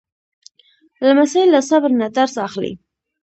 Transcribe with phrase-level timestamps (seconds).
[1.05, 2.73] لمسی له صبر نه درس اخلي.